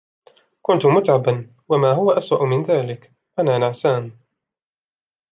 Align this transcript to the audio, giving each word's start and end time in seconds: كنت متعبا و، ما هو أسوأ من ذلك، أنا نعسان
كنت 0.61 0.85
متعبا 0.85 1.51
و، 1.69 1.77
ما 1.81 1.91
هو 1.93 2.11
أسوأ 2.11 2.45
من 2.45 2.63
ذلك، 2.63 3.11
أنا 3.39 3.57
نعسان 3.57 4.11